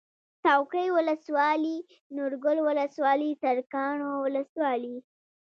[0.43, 1.77] څوکۍ ولسوالي
[2.15, 4.95] نورګل ولسوالي سرکاڼو ولسوالي